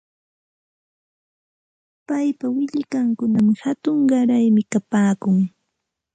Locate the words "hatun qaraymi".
3.63-4.63